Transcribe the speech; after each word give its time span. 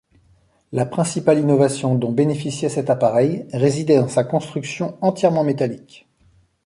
La 0.71 0.87
principale 0.87 1.37
innovation 1.37 1.93
dont 1.93 2.11
bénéficiait 2.11 2.69
cet 2.69 2.89
appareil 2.89 3.45
résidait 3.53 3.99
dans 3.99 4.07
sa 4.07 4.23
construction 4.23 4.97
entièrement 4.99 5.43
métallique. 5.43 6.07